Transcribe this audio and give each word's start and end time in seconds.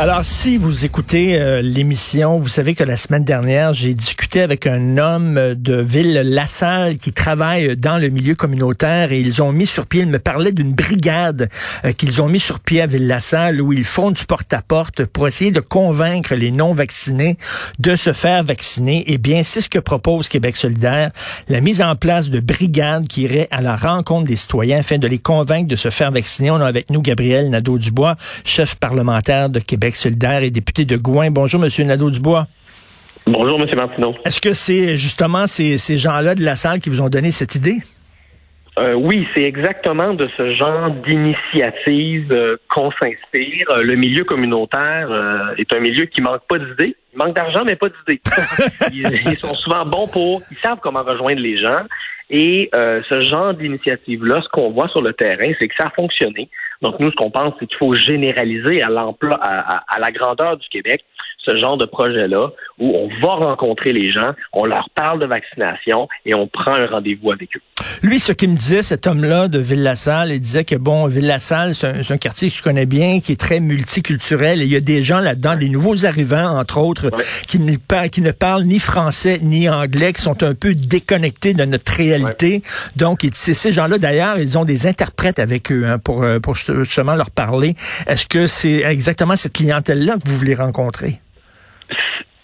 Alors, 0.00 0.24
si 0.24 0.56
vous 0.56 0.86
écoutez 0.86 1.38
euh, 1.38 1.60
l'émission, 1.60 2.38
vous 2.38 2.48
savez 2.48 2.74
que 2.74 2.82
la 2.82 2.96
semaine 2.96 3.22
dernière, 3.22 3.74
j'ai 3.74 3.92
discuté 3.92 4.40
avec 4.40 4.66
un 4.66 4.96
homme 4.96 5.54
de 5.54 5.74
Ville-Lassalle 5.74 6.96
qui 6.96 7.12
travaille 7.12 7.76
dans 7.76 7.98
le 7.98 8.08
milieu 8.08 8.34
communautaire 8.34 9.12
et 9.12 9.20
ils 9.20 9.42
ont 9.42 9.52
mis 9.52 9.66
sur 9.66 9.84
pied, 9.84 10.00
il 10.00 10.06
me 10.08 10.18
parlait 10.18 10.52
d'une 10.52 10.72
brigade 10.72 11.50
euh, 11.84 11.92
qu'ils 11.92 12.22
ont 12.22 12.28
mis 12.28 12.40
sur 12.40 12.60
pied 12.60 12.80
à 12.80 12.86
Ville-Lassalle 12.86 13.60
où 13.60 13.74
ils 13.74 13.84
font 13.84 14.10
du 14.10 14.24
porte-à-porte 14.24 15.04
pour 15.04 15.28
essayer 15.28 15.50
de 15.50 15.60
convaincre 15.60 16.34
les 16.34 16.50
non-vaccinés 16.50 17.36
de 17.78 17.94
se 17.94 18.14
faire 18.14 18.42
vacciner. 18.42 19.04
Eh 19.06 19.18
bien, 19.18 19.42
c'est 19.44 19.60
ce 19.60 19.68
que 19.68 19.78
propose 19.78 20.30
Québec 20.30 20.56
solidaire, 20.56 21.10
la 21.50 21.60
mise 21.60 21.82
en 21.82 21.94
place 21.94 22.30
de 22.30 22.40
brigades 22.40 23.06
qui 23.06 23.24
iraient 23.24 23.48
à 23.50 23.60
la 23.60 23.76
rencontre 23.76 24.28
des 24.28 24.36
citoyens 24.36 24.78
afin 24.78 24.96
de 24.96 25.06
les 25.06 25.18
convaincre 25.18 25.68
de 25.68 25.76
se 25.76 25.90
faire 25.90 26.10
vacciner. 26.10 26.50
On 26.50 26.62
a 26.62 26.66
avec 26.66 26.88
nous 26.88 27.02
Gabriel 27.02 27.50
Nadeau-Dubois, 27.50 28.16
chef 28.44 28.76
parlementaire 28.76 29.50
de 29.50 29.60
Québec 29.60 29.89
solidaire 29.96 30.42
et 30.42 30.50
député 30.50 30.84
de 30.84 30.96
Gouin. 30.96 31.30
Bonjour, 31.30 31.60
Monsieur 31.60 31.84
Nadeau-Dubois. 31.84 32.46
Bonjour, 33.26 33.60
M. 33.60 33.68
Martineau. 33.76 34.14
Est-ce 34.24 34.40
que 34.40 34.52
c'est 34.52 34.96
justement 34.96 35.46
ces, 35.46 35.78
ces 35.78 35.98
gens-là 35.98 36.34
de 36.34 36.42
la 36.42 36.56
salle 36.56 36.80
qui 36.80 36.90
vous 36.90 37.00
ont 37.00 37.08
donné 37.08 37.30
cette 37.30 37.54
idée? 37.54 37.78
Euh, 38.78 38.94
oui, 38.94 39.26
c'est 39.34 39.42
exactement 39.42 40.14
de 40.14 40.26
ce 40.36 40.54
genre 40.54 40.90
d'initiative 40.90 42.32
euh, 42.32 42.56
qu'on 42.70 42.90
s'inspire. 42.92 43.68
Euh, 43.70 43.82
le 43.82 43.94
milieu 43.96 44.24
communautaire 44.24 45.10
est 45.58 45.72
un 45.72 45.80
milieu 45.80 46.06
qui 46.06 46.20
manque 46.22 46.42
pas 46.48 46.58
d'idées. 46.58 46.96
Il 47.12 47.18
manque 47.18 47.34
d'argent, 47.34 47.64
mais 47.66 47.76
pas 47.76 47.88
d'idées. 47.88 48.20
ils, 48.92 49.38
sont 49.38 49.54
souvent 49.54 49.84
bons 49.84 50.06
pour... 50.06 50.42
Ils 50.50 50.56
savent 50.58 50.78
comment 50.80 51.02
rejoindre 51.02 51.40
les 51.40 51.58
gens. 51.58 51.82
Et 52.30 52.70
ce 52.72 53.22
genre 53.22 53.54
d'initiative-là, 53.54 54.40
ce 54.42 54.48
qu'on 54.50 54.70
voit 54.70 54.86
sur 54.88 55.02
le 55.02 55.12
terrain, 55.12 55.52
c'est 55.58 55.66
que 55.66 55.74
ça 55.76 55.86
a 55.86 55.90
fonctionné. 55.90 56.48
Donc, 56.82 56.98
nous, 56.98 57.10
ce 57.10 57.16
qu'on 57.16 57.30
pense, 57.30 57.54
c'est 57.58 57.66
qu'il 57.66 57.76
faut 57.76 57.94
généraliser 57.94 58.82
à 58.82 58.88
l'emploi, 58.88 59.38
à, 59.42 59.98
la 59.98 60.10
grandeur 60.10 60.56
du 60.56 60.66
Québec, 60.68 61.04
ce 61.38 61.56
genre 61.56 61.76
de 61.76 61.84
projet-là 61.84 62.50
où 62.78 62.96
on 62.96 63.08
va 63.20 63.34
rencontrer 63.34 63.92
les 63.92 64.10
gens, 64.10 64.32
on 64.52 64.64
leur 64.64 64.88
parle 64.90 65.20
de 65.20 65.26
vaccination 65.26 66.08
et 66.24 66.34
on 66.34 66.46
prend 66.46 66.72
un 66.72 66.86
rendez-vous 66.86 67.32
avec 67.32 67.56
eux. 67.56 67.60
Lui, 68.02 68.20
ce 68.20 68.32
qu'il 68.32 68.50
me 68.50 68.56
disait, 68.56 68.82
cet 68.82 69.06
homme-là 69.06 69.48
de 69.48 69.58
Ville-la-Salle, 69.58 70.32
il 70.32 70.40
disait 70.40 70.64
que, 70.64 70.76
bon, 70.76 71.06
Ville-la-Salle, 71.06 71.74
c'est 71.74 72.10
un, 72.10 72.18
quartier 72.18 72.50
que 72.50 72.56
je 72.56 72.62
connais 72.62 72.86
bien, 72.86 73.20
qui 73.20 73.32
est 73.32 73.40
très 73.40 73.60
multiculturel 73.60 74.62
et 74.62 74.64
il 74.64 74.70
y 74.70 74.76
a 74.76 74.80
des 74.80 75.02
gens 75.02 75.20
là-dedans, 75.20 75.56
des 75.56 75.68
nouveaux 75.68 76.04
arrivants, 76.04 76.58
entre 76.58 76.78
autres, 76.78 77.10
qui, 77.46 77.58
ne, 77.58 77.76
qui 78.08 78.20
ne 78.20 78.32
parlent 78.32 78.64
ni 78.64 78.78
français 78.78 79.40
ni 79.42 79.68
anglais, 79.68 80.12
qui 80.12 80.22
sont 80.22 80.42
un 80.42 80.54
peu 80.54 80.74
déconnectés 80.74 81.54
de 81.54 81.64
notre 81.64 81.92
réalité. 81.92 82.62
Donc, 82.96 83.26
ces 83.32 83.72
gens-là, 83.72 83.98
d'ailleurs, 83.98 84.38
ils 84.38 84.58
ont 84.58 84.64
des 84.64 84.86
interprètes 84.86 85.38
avec 85.38 85.72
eux 85.72 85.86
hein, 85.86 85.98
pour, 85.98 86.22
euh, 86.22 86.38
pour 86.38 86.54
justement 86.54 87.14
leur 87.14 87.30
parler. 87.30 87.74
Est-ce 88.06 88.26
que 88.26 88.46
c'est 88.46 88.82
exactement 88.82 89.36
cette 89.36 89.52
clientèle-là 89.52 90.16
que 90.22 90.28
vous 90.28 90.36
voulez 90.36 90.54
rencontrer? 90.54 91.20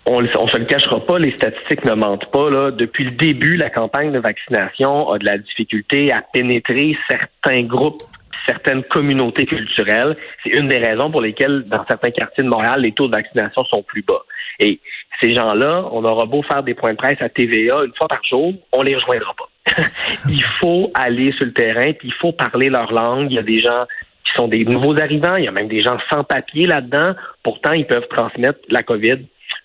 On 0.06 0.22
ne 0.22 0.28
se 0.28 0.56
le 0.56 0.64
cachera 0.64 1.04
pas, 1.04 1.18
les 1.18 1.32
statistiques 1.32 1.84
ne 1.84 1.94
mentent 1.94 2.30
pas. 2.30 2.48
Là. 2.48 2.70
Depuis 2.70 3.04
le 3.04 3.10
début, 3.10 3.56
la 3.56 3.70
campagne 3.70 4.12
de 4.12 4.20
vaccination 4.20 5.10
a 5.10 5.18
de 5.18 5.24
la 5.24 5.36
difficulté 5.36 6.12
à 6.12 6.22
pénétrer 6.32 6.96
certains 7.10 7.62
groupes, 7.62 8.02
certaines 8.46 8.84
communautés 8.84 9.46
culturelles. 9.46 10.16
C'est 10.44 10.50
une 10.50 10.68
des 10.68 10.78
raisons 10.78 11.10
pour 11.10 11.20
lesquelles, 11.20 11.64
dans 11.64 11.84
certains 11.86 12.12
quartiers 12.12 12.44
de 12.44 12.48
Montréal, 12.48 12.82
les 12.82 12.92
taux 12.92 13.08
de 13.08 13.12
vaccination 13.12 13.64
sont 13.64 13.82
plus 13.82 14.02
bas. 14.02 14.22
Et 14.60 14.78
ces 15.20 15.34
gens-là, 15.34 15.88
on 15.90 16.04
aura 16.04 16.24
beau 16.26 16.42
faire 16.42 16.62
des 16.62 16.74
points 16.74 16.92
de 16.92 16.98
presse 16.98 17.20
à 17.20 17.28
TVA 17.28 17.84
une 17.84 17.94
fois 17.94 18.06
par 18.08 18.24
jour, 18.24 18.54
on 18.72 18.82
les 18.82 18.94
rejoindra 18.94 19.34
pas. 19.34 19.48
il 20.28 20.44
faut 20.60 20.90
aller 20.94 21.32
sur 21.32 21.46
le 21.46 21.52
terrain, 21.52 21.92
puis 21.92 22.08
il 22.08 22.14
faut 22.14 22.32
parler 22.32 22.68
leur 22.68 22.92
langue. 22.92 23.32
Il 23.32 23.34
y 23.34 23.38
a 23.38 23.42
des 23.42 23.58
gens 23.60 23.86
qui 24.24 24.32
sont 24.36 24.46
des 24.46 24.64
nouveaux 24.64 24.96
arrivants, 25.00 25.36
il 25.36 25.44
y 25.44 25.48
a 25.48 25.52
même 25.52 25.68
des 25.68 25.82
gens 25.82 25.98
sans 26.10 26.22
papier 26.22 26.66
là-dedans. 26.66 27.14
Pourtant, 27.42 27.72
ils 27.72 27.86
peuvent 27.86 28.06
transmettre 28.08 28.60
la 28.68 28.84
COVID 28.84 29.18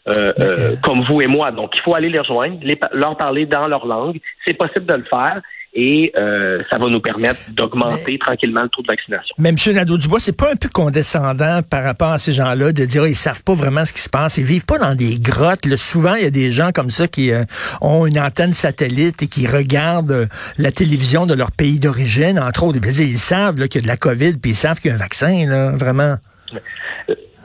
euh, 0.07 0.33
euh, 0.39 0.75
comme 0.81 1.03
vous 1.03 1.21
et 1.21 1.27
moi. 1.27 1.51
Donc, 1.51 1.71
il 1.75 1.81
faut 1.81 1.93
aller 1.93 2.09
les 2.09 2.17
rejoindre, 2.17 2.57
leur 2.91 3.15
parler 3.17 3.45
dans 3.45 3.67
leur 3.67 3.85
langue. 3.85 4.19
C'est 4.45 4.55
possible 4.55 4.87
de 4.87 4.95
le 4.95 5.03
faire 5.03 5.39
et 5.73 6.11
euh, 6.17 6.63
ça 6.71 6.79
va 6.79 6.87
nous 6.89 6.99
permettre 6.99 7.39
d'augmenter 7.51 8.17
tranquillement 8.17 8.63
le 8.63 8.69
taux 8.69 8.81
de 8.81 8.87
vaccination. 8.87 9.35
Mais 9.37 9.49
M. 9.49 9.55
Nadeau-Dubois, 9.75 10.19
c'est 10.19 10.35
pas 10.35 10.51
un 10.51 10.55
peu 10.55 10.69
condescendant 10.69 11.61
par 11.61 11.83
rapport 11.83 12.09
à 12.09 12.17
ces 12.17 12.33
gens-là 12.33 12.71
de 12.71 12.83
dire 12.83 13.05
ils 13.05 13.15
savent 13.15 13.43
pas 13.43 13.53
vraiment 13.53 13.85
ce 13.85 13.93
qui 13.93 14.01
se 14.01 14.09
passe, 14.09 14.39
ils 14.39 14.43
vivent 14.43 14.65
pas 14.65 14.79
dans 14.79 14.95
des 14.95 15.19
grottes. 15.19 15.67
Souvent, 15.77 16.15
il 16.15 16.23
y 16.23 16.27
a 16.27 16.31
des 16.31 16.51
gens 16.51 16.71
comme 16.73 16.89
ça 16.89 17.07
qui 17.07 17.31
ont 17.79 18.07
une 18.07 18.19
antenne 18.19 18.53
satellite 18.53 19.21
et 19.21 19.27
qui 19.27 19.45
regardent 19.45 20.27
la 20.57 20.71
télévision 20.71 21.27
de 21.27 21.35
leur 21.35 21.51
pays 21.51 21.79
d'origine, 21.79 22.39
entre 22.39 22.63
autres. 22.63 22.79
Ils, 22.83 23.19
savent 23.19 23.55
qu'il 23.67 23.81
y 23.81 23.83
a 23.83 23.83
de 23.83 23.87
la 23.87 23.97
COVID, 23.97 24.33
puis 24.41 24.51
ils 24.51 24.55
savent 24.55 24.79
qu'il 24.79 24.89
y 24.89 24.91
a 24.91 24.95
un 24.95 24.99
vaccin, 24.99 25.45
là, 25.47 25.71
vraiment. 25.71 26.15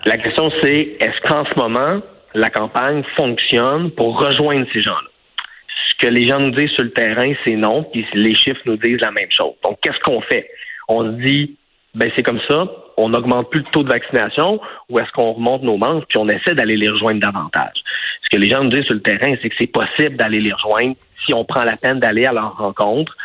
La 0.07 0.17
question, 0.17 0.51
c'est 0.63 0.97
est-ce 1.01 1.29
qu'en 1.29 1.45
ce 1.45 1.59
moment, 1.59 2.01
la 2.37 2.51
campagne 2.51 3.03
fonctionne 3.17 3.91
pour 3.93 4.21
rejoindre 4.21 4.67
ces 4.73 4.83
gens-là. 4.83 5.09
Ce 5.89 6.07
que 6.07 6.13
les 6.13 6.29
gens 6.29 6.39
nous 6.39 6.51
disent 6.51 6.71
sur 6.71 6.85
le 6.85 6.91
terrain, 6.91 7.33
c'est 7.45 7.57
non, 7.57 7.83
puis 7.85 8.07
les 8.13 8.35
chiffres 8.35 8.61
nous 8.67 8.77
disent 8.77 9.01
la 9.01 9.11
même 9.11 9.31
chose. 9.31 9.55
Donc, 9.65 9.79
qu'est-ce 9.81 9.99
qu'on 10.01 10.21
fait? 10.21 10.49
On 10.89 11.05
se 11.05 11.23
dit, 11.23 11.57
ben 11.95 12.11
c'est 12.15 12.23
comme 12.23 12.41
ça, 12.47 12.71
on 12.99 13.09
n'augmente 13.09 13.51
plus 13.51 13.61
le 13.61 13.71
taux 13.73 13.83
de 13.83 13.89
vaccination, 13.89 14.61
ou 14.91 14.99
est-ce 14.99 15.11
qu'on 15.13 15.33
remonte 15.33 15.63
nos 15.63 15.79
manches, 15.79 16.05
puis 16.09 16.19
on 16.19 16.29
essaie 16.29 16.55
d'aller 16.55 16.77
les 16.77 16.91
rejoindre 16.91 17.21
davantage? 17.21 17.79
Ce 18.23 18.29
que 18.31 18.37
les 18.37 18.51
gens 18.51 18.63
nous 18.63 18.71
disent 18.71 18.85
sur 18.85 18.95
le 18.95 19.03
terrain, 19.03 19.35
c'est 19.41 19.49
que 19.49 19.57
c'est 19.59 19.73
possible 19.73 20.17
d'aller 20.17 20.39
les 20.39 20.53
rejoindre 20.53 20.95
si 21.25 21.33
on 21.33 21.45
prend 21.45 21.65
la 21.65 21.79
peine 21.79 22.01
d'aller 22.01 22.27
à 22.27 22.33
leur 22.33 22.57
rencontre. 22.59 23.17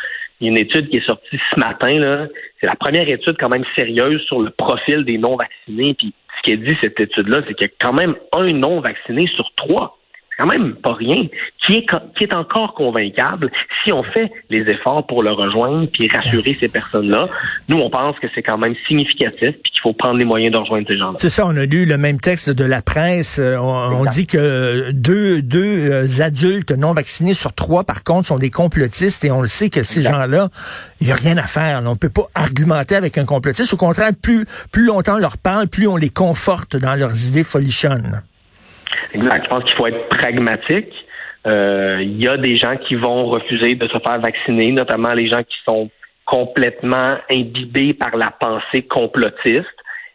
Il 0.42 0.46
y 0.46 0.48
a 0.48 0.50
une 0.50 0.58
étude 0.58 0.90
qui 0.90 0.96
est 0.96 1.06
sortie 1.06 1.38
ce 1.54 1.60
matin, 1.60 2.00
là. 2.00 2.26
C'est 2.60 2.66
la 2.66 2.74
première 2.74 3.08
étude 3.08 3.36
quand 3.38 3.48
même 3.48 3.64
sérieuse 3.76 4.20
sur 4.22 4.40
le 4.40 4.50
profil 4.50 5.04
des 5.04 5.16
non-vaccinés, 5.16 5.94
puis 5.94 6.12
ce 6.44 6.50
est 6.50 6.56
dit, 6.56 6.76
cette 6.82 6.98
étude-là, 6.98 7.42
c'est 7.46 7.54
qu'il 7.54 7.68
y 7.68 7.70
a 7.70 7.74
quand 7.80 7.92
même 7.92 8.16
un 8.32 8.52
non-vacciné 8.52 9.28
sur 9.28 9.54
trois 9.54 9.98
quand 10.38 10.46
même 10.46 10.74
pas 10.74 10.94
rien, 10.94 11.26
qui 11.64 11.74
est, 11.74 11.86
qui 12.16 12.24
est 12.24 12.34
encore 12.34 12.74
convaincable 12.74 13.50
si 13.84 13.92
on 13.92 14.02
fait 14.02 14.30
les 14.50 14.62
efforts 14.62 15.06
pour 15.06 15.22
le 15.22 15.32
rejoindre 15.32 15.88
puis 15.92 16.08
rassurer 16.08 16.56
ces 16.58 16.68
personnes-là. 16.68 17.24
Nous, 17.68 17.78
on 17.78 17.90
pense 17.90 18.18
que 18.18 18.26
c'est 18.34 18.42
quand 18.42 18.58
même 18.58 18.74
significatif 18.88 19.52
puis 19.62 19.72
qu'il 19.72 19.80
faut 19.82 19.92
prendre 19.92 20.18
les 20.18 20.24
moyens 20.24 20.52
de 20.52 20.58
rejoindre 20.58 20.86
ces 20.88 20.96
gens-là. 20.96 21.14
C'est 21.18 21.28
ça, 21.28 21.46
on 21.46 21.56
a 21.56 21.64
lu 21.64 21.84
le 21.84 21.98
même 21.98 22.18
texte 22.18 22.50
de 22.50 22.64
la 22.64 22.82
presse. 22.82 23.38
Euh, 23.38 23.56
on, 23.58 24.04
dit 24.06 24.26
que 24.26 24.90
deux, 24.90 25.42
deux 25.42 25.90
euh, 25.90 26.22
adultes 26.22 26.72
non 26.72 26.92
vaccinés 26.92 27.34
sur 27.34 27.52
trois, 27.52 27.84
par 27.84 28.02
contre, 28.02 28.28
sont 28.28 28.38
des 28.38 28.50
complotistes 28.50 29.24
et 29.24 29.30
on 29.30 29.40
le 29.40 29.46
sait 29.46 29.70
que 29.70 29.82
ces 29.82 30.02
gens-là, 30.02 30.48
il 31.00 31.06
n'y 31.06 31.12
a 31.12 31.16
rien 31.16 31.36
à 31.36 31.46
faire. 31.46 31.80
On 31.84 31.90
ne 31.90 31.94
peut 31.94 32.10
pas 32.10 32.26
argumenter 32.34 32.96
avec 32.96 33.18
un 33.18 33.24
complotiste. 33.24 33.74
Au 33.74 33.76
contraire, 33.76 34.10
plus, 34.20 34.46
plus 34.72 34.86
longtemps 34.86 35.16
on 35.16 35.18
leur 35.18 35.36
parle, 35.36 35.68
plus 35.68 35.86
on 35.86 35.96
les 35.96 36.10
conforte 36.10 36.76
dans 36.76 36.94
leurs 36.94 37.28
idées 37.28 37.44
folichonnes. 37.44 38.22
Exact. 39.14 39.44
Je 39.44 39.48
pense 39.48 39.64
qu'il 39.64 39.74
faut 39.74 39.86
être 39.86 40.08
pragmatique. 40.08 40.92
Euh, 41.46 41.98
il 42.00 42.20
y 42.20 42.28
a 42.28 42.36
des 42.36 42.56
gens 42.56 42.76
qui 42.76 42.94
vont 42.94 43.26
refuser 43.26 43.74
de 43.74 43.88
se 43.88 43.98
faire 43.98 44.20
vacciner, 44.20 44.72
notamment 44.72 45.12
les 45.12 45.28
gens 45.28 45.42
qui 45.42 45.56
sont 45.66 45.90
complètement 46.24 47.16
imbibés 47.30 47.94
par 47.94 48.16
la 48.16 48.30
pensée 48.30 48.82
complotiste. 48.82 49.66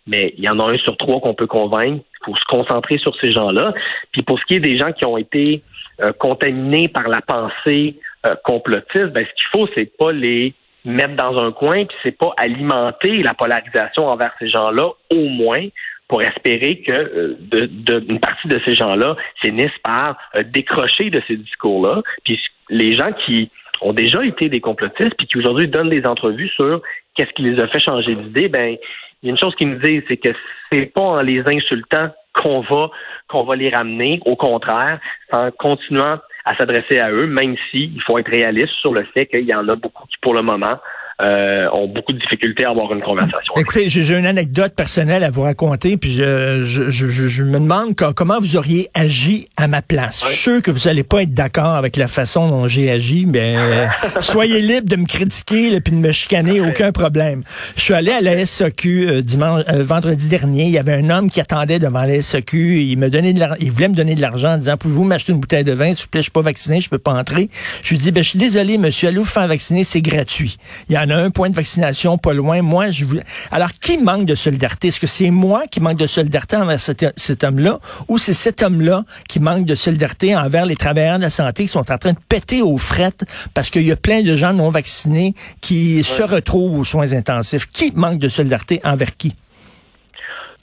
Mais 0.07 0.33
il 0.37 0.43
y 0.45 0.49
en 0.49 0.59
a 0.59 0.71
un 0.71 0.77
sur 0.77 0.95
trois 0.95 1.19
qu'on 1.19 1.33
peut 1.33 1.47
convaincre. 1.47 2.03
Il 2.21 2.25
faut 2.25 2.35
se 2.35 2.45
concentrer 2.45 2.97
sur 2.97 3.13
ces 3.19 3.31
gens-là. 3.33 3.73
Puis 4.13 4.21
pour 4.21 4.39
ce 4.39 4.45
qui 4.45 4.55
est 4.55 4.59
des 4.61 4.77
gens 4.77 4.93
qui 4.93 5.05
ont 5.05 5.17
été 5.17 5.61
euh, 6.01 6.13
contaminés 6.13 6.87
par 6.87 7.09
la 7.09 7.21
pensée 7.21 7.95
euh, 8.25 8.35
complotiste, 8.45 9.07
ben, 9.07 9.25
ce 9.25 9.33
qu'il 9.33 9.47
faut, 9.51 9.67
c'est 9.75 9.97
pas 9.97 10.13
les 10.13 10.53
mettre 10.85 11.15
dans 11.15 11.37
un 11.37 11.51
coin, 11.51 11.85
puis 11.85 11.97
c'est 12.01 12.17
pas 12.17 12.33
alimenter 12.37 13.21
la 13.21 13.33
polarisation 13.33 14.07
envers 14.07 14.31
ces 14.39 14.47
gens-là, 14.47 14.89
au 15.11 15.27
moins 15.27 15.67
pour 16.07 16.21
espérer 16.21 16.79
que 16.81 16.91
euh, 16.91 17.35
de, 17.39 18.05
une 18.07 18.19
partie 18.19 18.47
de 18.47 18.59
ces 18.65 18.73
gens-là 18.73 19.15
finissent 19.41 19.77
par 19.83 20.17
euh, 20.35 20.43
décrocher 20.43 21.09
de 21.09 21.21
ces 21.27 21.35
discours-là. 21.35 22.01
Puis 22.23 22.39
les 22.69 22.93
gens 22.93 23.11
qui 23.25 23.49
ont 23.81 23.93
déjà 23.93 24.25
été 24.25 24.49
des 24.49 24.61
complotistes, 24.61 25.15
puis 25.17 25.27
qui 25.27 25.37
aujourd'hui 25.37 25.67
donnent 25.67 25.89
des 25.89 26.05
entrevues 26.05 26.49
sur 26.49 26.81
qu'est-ce 27.15 27.31
qui 27.33 27.43
les 27.43 27.61
a 27.61 27.67
fait 27.67 27.79
changer 27.79 28.15
d'idée, 28.15 28.47
ben 28.47 28.77
il 29.23 29.27
y 29.27 29.29
a 29.29 29.31
une 29.31 29.37
chose 29.37 29.55
qu'ils 29.55 29.69
nous 29.69 29.79
disent, 29.79 30.03
c'est 30.07 30.17
que 30.17 30.29
c'est 30.71 30.85
pas 30.85 31.01
en 31.01 31.21
les 31.21 31.41
insultant 31.47 32.09
qu'on 32.33 32.61
va 32.61 32.89
qu'on 33.27 33.43
va 33.43 33.55
les 33.55 33.69
ramener. 33.69 34.19
Au 34.25 34.35
contraire, 34.35 34.99
en 35.31 35.51
continuant 35.51 36.19
à 36.45 36.55
s'adresser 36.55 36.99
à 36.99 37.11
eux, 37.11 37.27
même 37.27 37.55
si 37.71 37.91
faut 38.05 38.17
être 38.17 38.31
réaliste 38.31 38.73
sur 38.79 38.93
le 38.93 39.03
fait 39.03 39.25
qu'il 39.25 39.45
y 39.45 39.53
en 39.53 39.67
a 39.67 39.75
beaucoup 39.75 40.05
qui, 40.07 40.15
pour 40.21 40.33
le 40.33 40.43
moment, 40.43 40.79
euh, 41.19 41.67
ont 41.73 41.87
beaucoup 41.87 42.13
de 42.13 42.19
difficultés 42.19 42.63
à 42.65 42.69
avoir 42.69 42.93
une 42.93 43.01
conversation. 43.01 43.53
Écoutez, 43.57 43.89
j'ai 43.89 44.15
une 44.15 44.27
anecdote 44.27 44.75
personnelle 44.75 45.23
à 45.23 45.31
vous 45.31 45.41
raconter, 45.41 45.97
puis 45.97 46.13
je, 46.13 46.61
je, 46.61 46.91
je, 46.91 47.07
je 47.09 47.43
me 47.43 47.59
demande 47.59 47.95
comment 47.95 48.39
vous 48.39 48.55
auriez 48.55 48.89
agi 48.93 49.47
à 49.57 49.67
ma 49.67 49.81
place. 49.81 50.21
Je 50.23 50.27
suis 50.27 50.37
sûr 50.37 50.61
que 50.61 50.69
vous 50.69 50.81
n'allez 50.85 51.03
pas 51.03 51.23
être 51.23 51.33
d'accord 51.33 51.73
avec 51.73 51.97
la 51.97 52.07
façon 52.07 52.47
dont 52.49 52.67
j'ai 52.67 52.91
agi, 52.91 53.25
mais 53.25 53.55
euh, 53.57 53.87
soyez 54.19 54.61
libre 54.61 54.87
de 54.87 54.95
me 54.95 55.05
critiquer 55.05 55.73
et 55.73 55.81
puis 55.81 55.91
de 55.91 55.97
me 55.97 56.11
chicaner, 56.11 56.61
aucun 56.61 56.91
problème. 56.91 57.41
Je 57.75 57.81
suis 57.81 57.93
allé 57.95 58.11
à 58.11 58.21
la 58.21 58.45
SAQ 58.45 59.09
euh, 59.09 59.21
dimanche, 59.21 59.63
vendredi 59.67 60.29
dernier. 60.29 60.65
Il 60.65 60.71
y 60.71 60.77
avait 60.77 60.93
un 60.93 61.09
homme 61.09 61.31
qui 61.31 61.41
attendait 61.41 61.79
devant 61.79 62.03
la 62.03 62.21
SAQ. 62.21 62.83
Il 62.83 62.97
me 62.97 63.09
donnait 63.09 63.33
de 63.33 63.43
il 63.59 63.71
voulait 63.71 63.89
me 63.89 63.95
donner 63.95 64.13
de 64.13 64.21
l'argent 64.21 64.53
en 64.53 64.57
disant 64.57 64.77
pouvez-vous 64.77 65.03
m'acheter 65.03 65.31
une 65.31 65.39
bouteille 65.39 65.63
de 65.63 65.71
vin 65.71 65.93
s'il 65.93 66.03
vous 66.03 66.09
plaît, 66.09 66.19
je 66.19 66.25
suis 66.25 66.31
pas 66.31 66.41
vacciné, 66.41 66.79
je 66.81 66.89
peux 66.89 66.97
pas 66.99 67.13
entrer. 67.13 67.49
Je 67.81 67.89
lui 67.89 67.97
dis 67.97 68.11
ben 68.11 68.23
je 68.23 68.29
suis 68.29 68.39
désolé 68.39 68.77
monsieur, 68.77 69.07
allez 69.07 69.17
vous 69.17 69.25
faire 69.25 69.47
vacciner, 69.47 69.83
c'est 69.83 70.01
gratuit. 70.01 70.57
Il 70.89 70.95
y 70.95 70.97
en 70.97 71.06
a 71.09 71.17
un 71.17 71.29
point 71.29 71.49
de 71.49 71.55
vaccination 71.55 72.17
pas 72.17 72.33
loin. 72.33 72.61
Moi, 72.61 72.91
je 72.91 73.05
voulais... 73.05 73.23
Alors, 73.51 73.71
qui 73.71 73.97
manque 73.97 74.25
de 74.25 74.35
solidarité? 74.35 74.89
Est-ce 74.89 74.99
que 74.99 75.07
c'est 75.07 75.31
moi 75.31 75.63
qui 75.69 75.79
manque 75.79 75.97
de 75.97 76.07
solidarité 76.07 76.57
envers 76.57 76.79
cet, 76.79 77.43
homme-là 77.43 77.79
ou 78.07 78.17
c'est 78.17 78.33
cet 78.33 78.63
homme-là 78.63 79.03
qui 79.27 79.39
manque 79.39 79.65
de 79.65 79.75
solidarité 79.75 80.35
envers 80.35 80.65
les 80.65 80.75
travailleurs 80.75 81.17
de 81.17 81.23
la 81.23 81.29
santé 81.29 81.63
qui 81.63 81.69
sont 81.69 81.91
en 81.91 81.97
train 81.97 82.13
de 82.13 82.19
péter 82.29 82.61
aux 82.61 82.77
frettes 82.77 83.25
parce 83.53 83.69
qu'il 83.69 83.83
y 83.83 83.91
a 83.91 83.95
plein 83.95 84.21
de 84.21 84.35
gens 84.35 84.53
non 84.53 84.69
vaccinés 84.69 85.33
qui 85.61 86.03
se 86.03 86.23
retrouvent 86.23 86.79
aux 86.79 86.85
soins 86.85 87.13
intensifs? 87.13 87.67
Qui 87.67 87.91
manque 87.95 88.19
de 88.19 88.29
solidarité 88.29 88.81
envers 88.83 89.15
qui? 89.17 89.35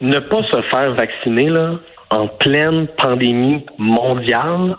Ne 0.01 0.19
pas 0.19 0.43
se 0.45 0.61
faire 0.71 0.95
vacciner, 0.95 1.49
là, 1.49 1.79
en 2.11 2.29
pleine 2.29 2.89
pandémie 2.99 3.65
mondiale, 3.79 4.77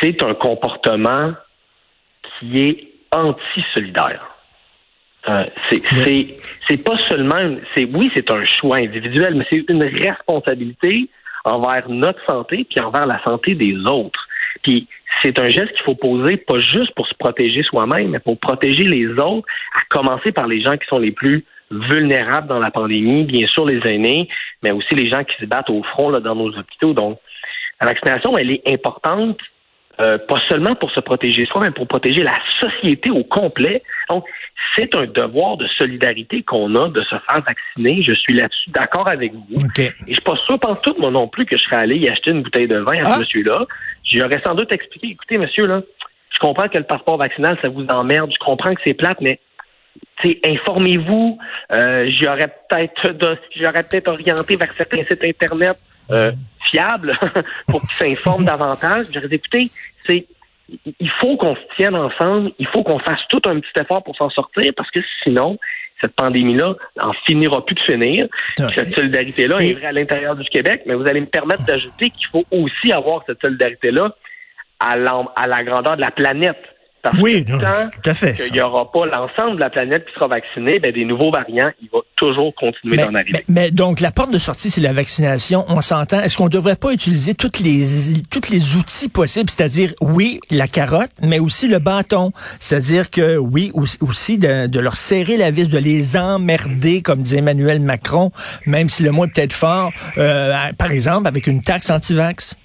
c'est 0.00 0.22
un 0.22 0.34
comportement 0.34 1.32
qui 2.38 2.60
est 2.60 2.88
anti-solidaire. 3.12 4.33
Euh, 5.28 5.44
c'est 6.68 6.84
pas 6.84 6.98
seulement 6.98 7.56
c'est 7.74 7.84
oui 7.84 8.10
c'est 8.12 8.30
un 8.30 8.44
choix 8.44 8.76
individuel 8.76 9.34
mais 9.34 9.46
c'est 9.48 9.64
une 9.68 9.82
responsabilité 9.82 11.08
envers 11.46 11.88
notre 11.88 12.20
santé 12.28 12.66
puis 12.68 12.80
envers 12.80 13.06
la 13.06 13.22
santé 13.22 13.54
des 13.54 13.74
autres. 13.86 14.28
Puis 14.62 14.86
c'est 15.22 15.38
un 15.38 15.48
geste 15.48 15.72
qu'il 15.72 15.84
faut 15.84 15.94
poser 15.94 16.36
pas 16.36 16.60
juste 16.60 16.94
pour 16.94 17.06
se 17.06 17.14
protéger 17.18 17.62
soi-même 17.62 18.10
mais 18.10 18.18
pour 18.18 18.38
protéger 18.38 18.84
les 18.84 19.08
autres 19.08 19.46
à 19.74 19.80
commencer 19.88 20.30
par 20.30 20.46
les 20.46 20.60
gens 20.60 20.76
qui 20.76 20.86
sont 20.88 20.98
les 20.98 21.12
plus 21.12 21.44
vulnérables 21.70 22.48
dans 22.48 22.58
la 22.58 22.70
pandémie 22.70 23.24
bien 23.24 23.46
sûr 23.46 23.64
les 23.64 23.80
aînés 23.90 24.28
mais 24.62 24.72
aussi 24.72 24.94
les 24.94 25.06
gens 25.06 25.24
qui 25.24 25.36
se 25.40 25.46
battent 25.46 25.70
au 25.70 25.82
front 25.84 26.10
là, 26.10 26.20
dans 26.20 26.34
nos 26.34 26.50
hôpitaux. 26.50 26.92
Donc 26.92 27.18
la 27.80 27.86
vaccination 27.86 28.36
elle 28.36 28.50
est 28.50 28.62
importante 28.70 29.38
euh, 30.00 30.18
pas 30.18 30.40
seulement 30.48 30.74
pour 30.74 30.90
se 30.90 30.98
protéger 30.98 31.46
soi, 31.46 31.60
mais 31.62 31.70
pour 31.70 31.86
protéger 31.86 32.24
la 32.24 32.36
société 32.60 33.10
au 33.10 33.22
complet. 33.22 33.80
Donc, 34.10 34.24
c'est 34.76 34.94
un 34.94 35.06
devoir 35.06 35.56
de 35.56 35.66
solidarité 35.78 36.42
qu'on 36.42 36.74
a 36.74 36.88
de 36.88 37.00
se 37.02 37.16
faire 37.28 37.42
vacciner. 37.46 38.02
Je 38.02 38.12
suis 38.12 38.34
là-dessus 38.34 38.70
d'accord 38.70 39.08
avec 39.08 39.32
vous. 39.32 39.66
Et 39.78 39.92
je 40.06 40.12
suis 40.12 40.22
pas 40.22 40.36
sûr, 40.46 40.58
pas 40.58 40.76
tout, 40.76 40.94
moi 40.98 41.10
non 41.10 41.28
plus, 41.28 41.46
que 41.46 41.56
je 41.56 41.62
serais 41.62 41.76
allé 41.76 41.96
y 41.96 42.08
acheter 42.08 42.30
une 42.30 42.42
bouteille 42.42 42.68
de 42.68 42.78
vin 42.78 43.00
à 43.00 43.04
ce 43.04 43.10
ah! 43.14 43.18
monsieur-là. 43.18 43.66
J'aurais 44.04 44.40
sans 44.44 44.54
doute 44.54 44.72
expliqué, 44.72 45.08
écoutez, 45.08 45.38
monsieur, 45.38 45.66
là, 45.66 45.82
je 46.32 46.38
comprends 46.38 46.68
que 46.68 46.78
le 46.78 46.84
passeport 46.84 47.16
vaccinal, 47.16 47.56
ça 47.62 47.68
vous 47.68 47.86
emmerde. 47.86 48.30
Je 48.32 48.44
comprends 48.44 48.74
que 48.74 48.80
c'est 48.84 48.94
plate, 48.94 49.20
mais 49.20 49.38
informez-vous. 50.44 51.38
Euh, 51.72 52.10
j'aurais 52.20 52.48
peut-être 52.68 53.38
j'aurais 53.56 53.82
peut-être 53.82 54.08
orienté 54.08 54.56
vers 54.56 54.72
certains 54.76 55.04
sites 55.04 55.22
internet 55.22 55.76
euh, 56.10 56.32
fiables 56.70 57.18
pour 57.68 57.80
qu'ils 57.82 58.16
s'informent 58.16 58.44
davantage. 58.44 59.06
J'aurais 59.12 59.28
dit, 59.28 59.36
écoutez, 59.36 59.70
c'est 60.06 60.26
il 60.68 61.10
faut 61.20 61.36
qu'on 61.36 61.54
se 61.54 61.60
tienne 61.76 61.94
ensemble, 61.94 62.52
il 62.58 62.66
faut 62.68 62.82
qu'on 62.82 62.98
fasse 62.98 63.20
tout 63.28 63.42
un 63.46 63.60
petit 63.60 63.80
effort 63.80 64.02
pour 64.02 64.16
s'en 64.16 64.30
sortir 64.30 64.72
parce 64.76 64.90
que 64.90 65.00
sinon, 65.22 65.58
cette 66.00 66.14
pandémie-là 66.14 66.74
en 67.00 67.12
finira 67.24 67.64
plus 67.64 67.74
de 67.74 67.80
finir. 67.80 68.26
Cette 68.56 68.94
solidarité-là 68.94 69.58
est 69.58 69.74
vraie 69.74 69.86
à 69.86 69.92
l'intérieur 69.92 70.36
du 70.36 70.48
Québec, 70.48 70.82
mais 70.86 70.94
vous 70.94 71.06
allez 71.06 71.20
me 71.20 71.26
permettre 71.26 71.64
d'ajouter 71.64 72.10
qu'il 72.10 72.26
faut 72.28 72.44
aussi 72.50 72.92
avoir 72.92 73.22
cette 73.26 73.40
solidarité-là 73.40 74.14
à, 74.80 74.92
à 75.36 75.46
la 75.46 75.64
grandeur 75.64 75.96
de 75.96 76.00
la 76.00 76.10
planète 76.10 76.62
oui, 77.20 77.44
tout 77.44 77.58
à 78.10 78.14
fait. 78.14 78.34
Qu'il 78.34 78.52
n'y 78.52 78.60
aura 78.60 78.90
pas 78.90 79.06
l'ensemble 79.06 79.56
de 79.56 79.60
la 79.60 79.70
planète 79.70 80.06
qui 80.06 80.14
sera 80.14 80.28
vaccinée, 80.28 80.78
ben, 80.78 80.92
des 80.92 81.04
nouveaux 81.04 81.30
variants, 81.30 81.70
il 81.82 81.88
va 81.92 82.00
toujours 82.16 82.54
continuer 82.54 82.96
d'en 82.96 83.14
arriver. 83.14 83.44
Mais, 83.48 83.70
donc, 83.70 84.00
la 84.00 84.10
porte 84.10 84.32
de 84.32 84.38
sortie, 84.38 84.70
c'est 84.70 84.80
la 84.80 84.92
vaccination. 84.92 85.64
On 85.68 85.80
s'entend. 85.80 86.20
Est-ce 86.20 86.36
qu'on 86.36 86.44
ne 86.44 86.50
devrait 86.50 86.76
pas 86.76 86.92
utiliser 86.92 87.34
toutes 87.34 87.60
les, 87.60 87.84
toutes 88.30 88.48
les 88.48 88.76
outils 88.76 89.08
possibles? 89.08 89.50
C'est-à-dire, 89.50 89.92
oui, 90.00 90.40
la 90.50 90.68
carotte, 90.68 91.10
mais 91.22 91.38
aussi 91.38 91.68
le 91.68 91.78
bâton? 91.78 92.32
C'est-à-dire 92.60 93.10
que, 93.10 93.36
oui, 93.36 93.72
aussi 93.74 94.38
de, 94.38 94.66
de, 94.66 94.80
leur 94.80 94.96
serrer 94.96 95.36
la 95.36 95.50
vis, 95.50 95.68
de 95.68 95.78
les 95.78 96.16
emmerder, 96.16 97.02
comme 97.02 97.22
disait 97.22 97.38
Emmanuel 97.38 97.80
Macron, 97.80 98.30
même 98.66 98.88
si 98.88 99.02
le 99.02 99.10
mot 99.10 99.26
est 99.26 99.34
peut-être 99.34 99.52
fort, 99.52 99.92
euh, 100.18 100.52
par 100.78 100.90
exemple, 100.90 101.28
avec 101.28 101.46
une 101.46 101.62
taxe 101.62 101.90
anti-vax. 101.90 102.56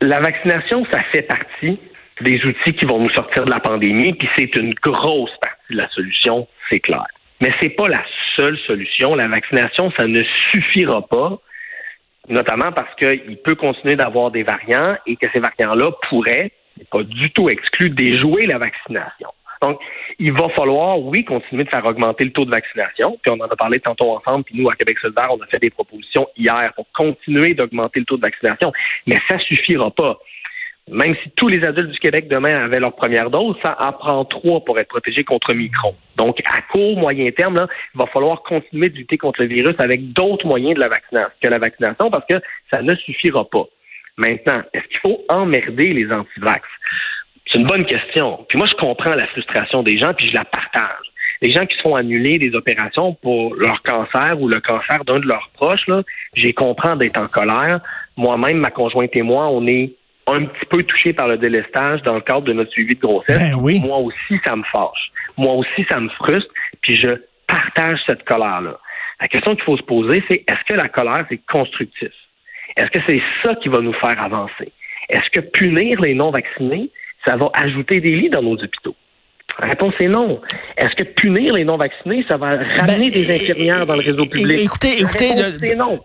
La 0.00 0.20
vaccination, 0.20 0.80
ça 0.90 0.98
fait 1.12 1.22
partie 1.22 1.78
des 2.20 2.42
outils 2.44 2.74
qui 2.74 2.86
vont 2.86 3.00
nous 3.00 3.10
sortir 3.10 3.44
de 3.44 3.50
la 3.50 3.60
pandémie, 3.60 4.14
puis 4.14 4.28
c'est 4.36 4.54
une 4.56 4.72
grosse 4.74 5.36
partie 5.40 5.72
de 5.72 5.76
la 5.76 5.88
solution, 5.90 6.48
c'est 6.70 6.80
clair. 6.80 7.06
Mais 7.40 7.52
c'est 7.60 7.70
pas 7.70 7.88
la 7.88 8.02
seule 8.36 8.58
solution. 8.66 9.14
La 9.14 9.28
vaccination, 9.28 9.92
ça 9.98 10.06
ne 10.06 10.22
suffira 10.50 11.06
pas, 11.06 11.38
notamment 12.28 12.72
parce 12.72 12.94
qu'il 12.96 13.36
peut 13.44 13.54
continuer 13.54 13.96
d'avoir 13.96 14.30
des 14.30 14.42
variants 14.42 14.96
et 15.06 15.16
que 15.16 15.26
ces 15.32 15.40
variants-là 15.40 15.92
pourraient, 16.08 16.52
pas 16.90 17.02
du 17.02 17.30
tout 17.30 17.48
exclu, 17.48 17.90
déjouer 17.90 18.46
la 18.46 18.58
vaccination. 18.58 19.28
Donc, 19.62 19.80
il 20.18 20.32
va 20.32 20.48
falloir, 20.50 20.98
oui, 20.98 21.24
continuer 21.24 21.64
de 21.64 21.70
faire 21.70 21.84
augmenter 21.84 22.24
le 22.24 22.32
taux 22.32 22.44
de 22.44 22.50
vaccination. 22.50 23.18
Puis 23.22 23.32
on 23.32 23.42
en 23.42 23.46
a 23.46 23.56
parlé 23.56 23.80
tantôt 23.80 24.16
ensemble. 24.16 24.44
Puis 24.44 24.54
nous, 24.58 24.68
à 24.68 24.74
Québec 24.74 24.98
solidaire, 24.98 25.28
on 25.30 25.42
a 25.42 25.46
fait 25.46 25.58
des 25.58 25.70
propositions 25.70 26.28
hier 26.36 26.72
pour 26.74 26.86
continuer 26.92 27.54
d'augmenter 27.54 28.00
le 28.00 28.06
taux 28.06 28.16
de 28.16 28.22
vaccination. 28.22 28.72
Mais 29.06 29.18
ça 29.28 29.38
suffira 29.38 29.90
pas 29.90 30.18
même 30.88 31.16
si 31.22 31.30
tous 31.30 31.48
les 31.48 31.64
adultes 31.64 31.90
du 31.90 31.98
Québec 31.98 32.28
demain 32.28 32.64
avaient 32.64 32.78
leur 32.78 32.94
première 32.94 33.28
dose, 33.28 33.56
ça 33.64 33.76
en 33.80 33.92
prend 33.92 34.24
trois 34.24 34.64
pour 34.64 34.78
être 34.78 34.88
protégé 34.88 35.24
contre 35.24 35.52
Micron. 35.52 35.96
Donc, 36.16 36.40
à 36.46 36.62
court, 36.72 36.96
moyen 36.96 37.30
terme, 37.32 37.56
là, 37.56 37.66
il 37.94 37.98
va 37.98 38.06
falloir 38.06 38.42
continuer 38.42 38.88
de 38.88 38.96
lutter 38.96 39.18
contre 39.18 39.42
le 39.42 39.48
virus 39.48 39.74
avec 39.78 40.12
d'autres 40.12 40.46
moyens 40.46 40.74
de 40.74 40.80
la 40.80 40.88
vaccination 40.88 41.32
que 41.42 41.48
la 41.48 41.58
vaccination 41.58 42.10
parce 42.10 42.24
que 42.28 42.40
ça 42.72 42.82
ne 42.82 42.94
suffira 42.94 43.44
pas. 43.44 43.64
Maintenant, 44.16 44.62
est-ce 44.72 44.84
qu'il 44.84 45.00
faut 45.00 45.24
emmerder 45.28 45.92
les 45.92 46.10
antivax? 46.10 46.62
C'est 47.50 47.58
une 47.58 47.66
bonne 47.66 47.84
question. 47.84 48.44
Puis 48.48 48.56
moi, 48.56 48.66
je 48.66 48.74
comprends 48.74 49.14
la 49.14 49.26
frustration 49.26 49.82
des 49.82 49.98
gens, 49.98 50.14
puis 50.14 50.28
je 50.28 50.34
la 50.34 50.44
partage. 50.44 51.06
Les 51.42 51.52
gens 51.52 51.66
qui 51.66 51.76
se 51.76 51.82
font 51.82 51.96
annuler 51.96 52.38
des 52.38 52.54
opérations 52.54 53.12
pour 53.14 53.54
leur 53.56 53.82
cancer 53.82 54.40
ou 54.40 54.48
le 54.48 54.60
cancer 54.60 55.04
d'un 55.04 55.18
de 55.18 55.26
leurs 55.26 55.50
proches, 55.54 55.86
j'ai 56.34 56.52
comprends 56.52 56.96
d'être 56.96 57.20
en 57.20 57.26
colère. 57.26 57.80
Moi-même, 58.16 58.58
ma 58.58 58.70
conjointe 58.70 59.14
et 59.14 59.22
moi, 59.22 59.48
on 59.48 59.66
est 59.66 59.92
un 60.26 60.44
petit 60.46 60.66
peu 60.66 60.82
touché 60.82 61.12
par 61.12 61.28
le 61.28 61.38
délestage 61.38 62.02
dans 62.02 62.14
le 62.14 62.20
cadre 62.20 62.42
de 62.42 62.52
notre 62.52 62.70
suivi 62.72 62.94
de 62.94 63.00
grossesse, 63.00 63.38
ben 63.38 63.58
oui. 63.60 63.80
moi 63.80 63.98
aussi, 63.98 64.40
ça 64.44 64.56
me 64.56 64.64
fâche. 64.64 65.12
Moi 65.36 65.52
aussi, 65.54 65.86
ça 65.88 66.00
me 66.00 66.08
frustre, 66.08 66.52
puis 66.80 66.96
je 66.96 67.10
partage 67.46 68.00
cette 68.06 68.24
colère-là. 68.24 68.78
La 69.20 69.28
question 69.28 69.54
qu'il 69.54 69.64
faut 69.64 69.76
se 69.76 69.82
poser, 69.82 70.22
c'est 70.28 70.44
est-ce 70.46 70.64
que 70.68 70.74
la 70.74 70.88
colère, 70.88 71.24
c'est 71.28 71.40
constructif? 71.50 72.10
Est-ce 72.76 72.90
que 72.90 72.98
c'est 73.06 73.22
ça 73.44 73.54
qui 73.56 73.68
va 73.68 73.80
nous 73.80 73.94
faire 73.94 74.20
avancer? 74.20 74.72
Est-ce 75.08 75.30
que 75.30 75.40
punir 75.40 76.00
les 76.00 76.14
non-vaccinés, 76.14 76.90
ça 77.24 77.36
va 77.36 77.50
ajouter 77.54 78.00
des 78.00 78.10
lits 78.10 78.30
dans 78.30 78.42
nos 78.42 78.54
hôpitaux? 78.54 78.96
La 79.60 79.68
réponse 79.68 79.94
est 80.00 80.08
non. 80.08 80.40
Est-ce 80.76 80.94
que 80.96 81.04
punir 81.04 81.54
les 81.54 81.64
non-vaccinés, 81.64 82.24
ça 82.28 82.36
va 82.36 82.58
ramener 82.58 83.10
ben, 83.10 83.12
des 83.12 83.34
infirmières 83.34 83.86
dans 83.86 83.94
le 83.94 84.02
réseau 84.02 84.26
public? 84.26 84.58
Écoutez, 84.60 85.00
écoutez, 85.00 85.30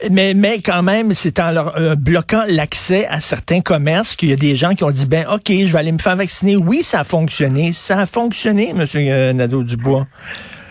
mais, 0.10 0.34
mais 0.34 0.60
quand 0.64 0.84
même, 0.84 1.12
c'est 1.14 1.38
en 1.40 1.52
leur 1.52 1.78
euh, 1.78 1.96
bloquant 1.96 2.44
l'accès 2.48 3.06
à 3.08 3.20
certains 3.20 3.60
commerces 3.60 4.16
qu'il 4.16 4.30
y 4.30 4.34
a 4.34 4.38
des 4.38 4.56
gens 4.56 4.74
qui 4.74 4.86
ont 4.86 4.92
dit, 4.92 5.06
ben 5.06 5.26
ok, 5.30 5.50
je 5.50 5.72
vais 5.74 5.80
aller 5.80 5.92
me 5.92 6.00
faire 6.00 6.16
vacciner. 6.16 6.56
Oui, 6.56 6.82
ça 6.82 7.02
a 7.02 7.04
fonctionné. 7.04 7.74
Ça 7.74 8.00
a 8.00 8.06
fonctionné, 8.06 8.74
euh, 8.96 9.34
Nadeau-Dubois. 9.34 10.08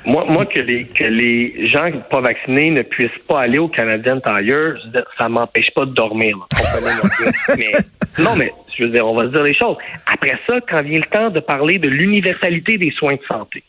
Moi, 0.05 0.25
moi 0.29 0.47
que 0.47 0.61
les 0.61 0.85
que 0.85 1.05
les 1.05 1.69
gens 1.69 1.91
pas 2.11 2.21
vaccinés 2.21 2.71
ne 2.71 2.83
puissent 2.83 3.19
pas 3.29 3.43
aller 3.43 3.59
au 3.59 3.69
Canadian 3.69 4.21
Tire, 4.21 4.77
ça 5.19 5.29
m'empêche 5.29 5.71
pas 5.75 5.85
de 5.85 5.93
dormir. 5.93 6.37
mais 7.59 7.73
non, 8.19 8.37
mais 8.37 8.53
je 8.77 8.85
veux 8.85 8.91
dire, 8.91 9.07
on 9.07 9.15
va 9.15 9.25
se 9.25 9.33
dire 9.33 9.43
les 9.43 9.55
choses. 9.55 9.77
Après 10.07 10.39
ça, 10.49 10.61
quand 10.69 10.83
vient 10.83 11.01
le 11.01 11.05
temps 11.05 11.31
de 11.31 11.41
parler 11.41 11.79
de 11.79 11.89
l'universalité 11.89 12.79
des 12.79 12.91
soins 12.91 13.17
de 13.17 13.23
santé, 13.29 13.63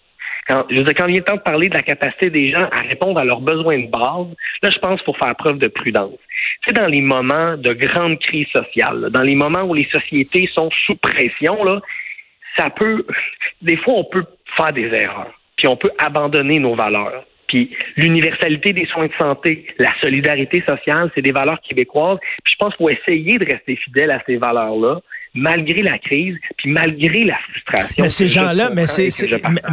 quand, 0.48 0.66
je 0.70 0.76
veux 0.78 0.84
dire, 0.84 0.94
quand 0.96 1.08
vient 1.08 1.20
le 1.20 1.24
temps 1.24 1.36
de 1.36 1.42
parler 1.42 1.70
de 1.70 1.74
la 1.74 1.84
capacité 1.84 2.30
des 2.30 2.52
gens 2.52 2.68
à 2.72 2.82
répondre 2.82 3.20
à 3.20 3.26
leurs 3.26 3.42
besoins 3.42 3.80
de 3.80 3.88
base, 3.88 4.28
là, 4.64 4.70
je 4.70 4.80
pense 4.80 5.02
qu'il 5.02 5.14
faut 5.14 5.20
faire 5.20 5.36
preuve 5.36 5.58
de 5.60 5.68
prudence. 5.68 6.18
C'est 6.66 6.74
dans 6.74 6.88
les 6.88 7.02
moments 7.02 7.58
de 7.58 7.74
grande 7.74 8.20
crise 8.20 8.48
sociale, 8.48 9.10
dans 9.12 9.22
les 9.22 9.36
moments 9.36 9.64
où 9.64 9.74
les 9.74 9.88
sociétés 9.92 10.48
sont 10.48 10.70
sous 10.86 10.96
pression, 10.96 11.64
là, 11.64 11.82
ça 12.58 12.70
peut, 12.70 13.06
des 13.62 13.78
fois, 13.78 13.96
on 13.96 14.04
peut 14.04 14.26
faire 14.58 14.74
des 14.74 14.88
erreurs, 14.88 15.32
puis 15.62 15.68
on 15.68 15.78
peut 15.78 15.92
abandonner 16.00 16.58
nos 16.58 16.74
valeurs. 16.74 17.24
Puis 17.48 17.70
l'universalité 17.96 18.74
des 18.74 18.88
soins 18.88 19.06
de 19.06 19.14
santé, 19.20 19.68
la 19.78 19.94
solidarité 20.02 20.64
sociale, 20.68 21.12
c'est 21.14 21.22
des 21.22 21.32
valeurs 21.32 21.62
québécoises. 21.62 22.18
Puis 22.44 22.54
je 22.54 22.58
pense 22.58 22.76
qu'il 22.76 22.84
faut 22.84 22.90
essayer 22.90 23.38
de 23.38 23.46
rester 23.46 23.76
fidèle 23.76 24.10
à 24.10 24.24
ces 24.26 24.38
valeurs-là, 24.38 25.02
malgré 25.34 25.82
la 25.82 25.98
crise, 25.98 26.36
puis 26.58 26.70
malgré 26.70 27.24
la 27.24 27.38
frustration. 27.50 28.04
Mais 28.04 28.10
ces 28.10 28.28
gens-là, 28.28 28.70
mais 28.74 28.86
c'est, 28.86 29.10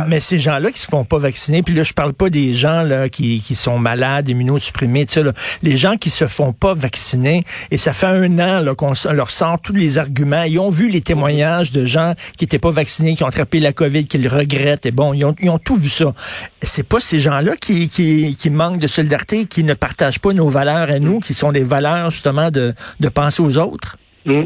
mais, 0.07 0.21
ces 0.21 0.39
gens-là 0.39 0.71
qui 0.71 0.79
se 0.79 0.87
font 0.87 1.05
pas 1.05 1.19
vacciner, 1.19 1.63
puis 1.63 1.75
là 1.75 1.83
je 1.83 1.93
parle 1.93 2.13
pas 2.13 2.31
des 2.31 2.55
gens 2.55 2.83
là 2.83 3.09
qui, 3.09 3.43
qui 3.45 3.57
sont 3.57 3.79
malades, 3.79 4.29
immunosupprimés, 4.29 5.07
tu 5.07 5.15
sais 5.15 5.23
là, 5.25 5.33
les 5.63 5.77
gens 5.77 5.97
qui 5.97 6.11
se 6.11 6.29
font 6.29 6.53
pas 6.53 6.75
vacciner 6.75 7.43
et 7.73 7.77
ça 7.77 7.93
fait 7.93 8.07
un 8.07 8.39
an 8.39 8.63
là 8.63 8.75
qu'on 8.77 8.93
leur 9.13 9.31
sort 9.33 9.61
tous 9.61 9.73
les 9.73 9.99
arguments. 9.99 10.45
Ils 10.45 10.61
ont 10.61 10.71
vu 10.71 10.89
les 10.89 11.01
témoignages 11.01 11.73
de 11.73 11.85
gens 11.85 12.15
qui 12.37 12.45
étaient 12.45 12.61
pas 12.61 12.71
vaccinés, 12.71 13.15
qui 13.15 13.25
ont 13.25 13.29
attrapé 13.29 13.59
la 13.59 13.73
COVID, 13.73 14.07
qui 14.07 14.19
le 14.19 14.29
regrettent. 14.29 14.87
Et 14.87 14.93
bon, 14.93 15.13
ils 15.13 15.25
ont, 15.25 15.35
ils 15.41 15.51
ont 15.51 15.59
tout 15.59 15.77
vu 15.77 15.89
ça. 15.89 16.15
C'est 16.63 16.87
pas 16.87 17.01
ces 17.01 17.19
gens-là 17.19 17.57
qui, 17.57 17.89
qui, 17.89 18.37
qui 18.37 18.51
manquent 18.51 18.79
de 18.79 18.87
solidarité, 18.87 19.47
qui 19.47 19.65
ne 19.65 19.75
partagent 19.75 20.21
pas 20.21 20.33
nos 20.33 20.49
valeurs 20.49 20.91
à 20.91 20.99
nous, 20.99 21.19
qui 21.21 21.35
sont 21.35 21.51
des 21.51 21.65
valeurs 21.65 22.11
justement 22.11 22.51
de, 22.51 22.75
de 23.01 23.09
penser 23.09 23.43
aux 23.43 23.59
autres? 23.59 23.99
Mmh 24.25 24.45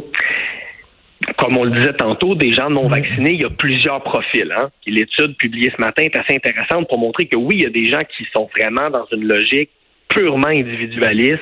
comme 1.37 1.57
on 1.57 1.65
le 1.65 1.79
disait 1.79 1.93
tantôt, 1.95 2.35
des 2.35 2.51
gens 2.51 2.71
non 2.71 2.83
vaccinés, 2.83 3.33
il 3.33 3.41
y 3.41 3.45
a 3.45 3.51
plusieurs 3.51 4.03
profils. 4.03 4.53
Hein. 4.57 4.71
L'étude 4.87 5.37
publiée 5.37 5.73
ce 5.77 5.81
matin 5.81 6.03
est 6.03 6.17
assez 6.17 6.35
intéressante 6.35 6.89
pour 6.89 6.99
montrer 6.99 7.27
que 7.27 7.37
oui, 7.37 7.57
il 7.57 7.63
y 7.63 7.67
a 7.67 7.71
des 7.71 7.87
gens 7.87 8.03
qui 8.05 8.27
sont 8.35 8.49
vraiment 8.57 8.91
dans 8.91 9.07
une 9.13 9.27
logique 9.27 9.71
purement 10.09 10.49
individualiste. 10.49 11.41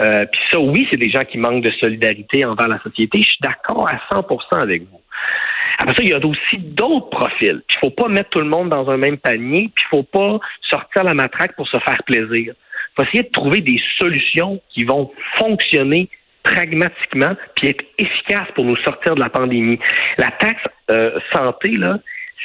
Euh, 0.00 0.26
Puis 0.30 0.40
ça, 0.50 0.60
oui, 0.60 0.86
c'est 0.90 0.98
des 0.98 1.10
gens 1.10 1.24
qui 1.24 1.38
manquent 1.38 1.64
de 1.64 1.72
solidarité 1.80 2.44
envers 2.44 2.68
la 2.68 2.80
société. 2.80 3.20
Je 3.20 3.26
suis 3.26 3.38
d'accord 3.40 3.88
à 3.88 3.96
100% 4.14 4.60
avec 4.60 4.82
vous. 4.82 5.00
Après 5.78 5.94
ça, 5.94 6.02
il 6.02 6.08
y 6.08 6.14
a 6.14 6.18
aussi 6.18 6.58
d'autres 6.58 7.10
profils. 7.10 7.62
Il 7.70 7.78
faut 7.78 7.90
pas 7.90 8.08
mettre 8.08 8.30
tout 8.30 8.40
le 8.40 8.48
monde 8.48 8.70
dans 8.70 8.88
un 8.90 8.96
même 8.96 9.18
panier, 9.18 9.70
puis 9.74 9.84
il 9.86 9.90
faut 9.90 10.02
pas 10.02 10.38
sortir 10.68 11.04
la 11.04 11.14
matraque 11.14 11.54
pour 11.56 11.68
se 11.68 11.78
faire 11.78 12.02
plaisir. 12.04 12.54
Il 12.54 12.92
faut 12.96 13.02
essayer 13.02 13.22
de 13.24 13.30
trouver 13.30 13.60
des 13.60 13.80
solutions 13.98 14.60
qui 14.70 14.84
vont 14.84 15.12
fonctionner 15.36 16.08
pragmatiquement 16.46 17.34
puis 17.56 17.68
être 17.68 17.84
efficace 17.98 18.48
pour 18.54 18.64
nous 18.64 18.76
sortir 18.76 19.16
de 19.16 19.20
la 19.20 19.28
pandémie. 19.28 19.78
La 20.16 20.30
taxe 20.30 20.62
euh, 20.90 21.18
santé, 21.32 21.70
là, 21.70 21.98